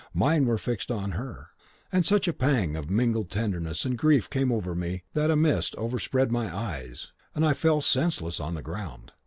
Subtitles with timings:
[0.15, 1.49] Mine were fixed on her,
[1.91, 5.75] and such a pang of mingled tenderness and grief came over me that a mist
[5.75, 9.11] overspread my eyes, and I fell senseless on the ground.